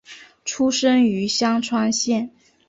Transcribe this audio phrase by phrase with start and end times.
[0.45, 2.31] 出身于香川县。